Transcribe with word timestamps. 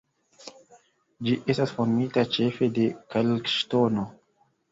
Ĝi 1.27 1.33
estas 1.53 1.73
formita 1.75 2.25
ĉefe 2.37 2.71
de 2.79 2.87
kalkŝtono. 3.17 4.09